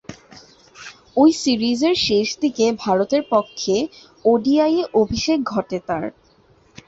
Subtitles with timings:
[1.17, 3.75] ঐ সিরিজের শেষদিকে ভারতের পক্ষে
[4.25, 6.05] ওডিআইয়ে অভিষেক ঘটে তার।